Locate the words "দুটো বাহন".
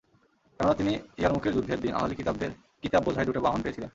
3.25-3.59